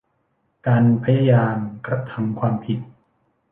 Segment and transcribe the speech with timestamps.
[0.67, 1.55] การพยายาม
[1.85, 2.79] กระทำความผิด